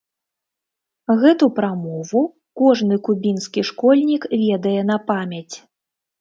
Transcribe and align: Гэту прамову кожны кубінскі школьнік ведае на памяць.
Гэту 1.23 1.45
прамову 1.59 2.21
кожны 2.61 2.95
кубінскі 3.09 3.65
школьнік 3.69 4.27
ведае 4.47 4.75
на 4.93 4.97
памяць. 5.13 5.55